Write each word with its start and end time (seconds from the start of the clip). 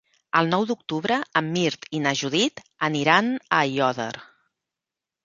El 0.37 0.47
nou 0.51 0.63
d'octubre 0.69 1.17
en 1.41 1.51
Mirt 1.57 1.85
i 1.97 1.99
na 2.05 2.13
Judit 2.21 2.63
aniran 2.89 3.29
a 3.35 3.45
Aiòder. 3.61 4.11